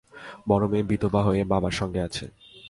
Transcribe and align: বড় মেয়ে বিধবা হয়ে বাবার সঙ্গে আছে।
বড় 0.49 0.65
মেয়ে 0.67 0.83
বিধবা 0.83 1.21
হয়ে 1.23 1.43
বাবার 1.43 1.71
সঙ্গে 1.71 2.01
আছে। 2.01 2.25